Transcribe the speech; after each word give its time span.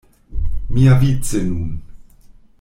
Miavice 0.71 1.39
nun! 1.43 1.71